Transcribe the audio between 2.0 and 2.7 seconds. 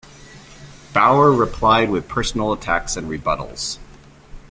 personal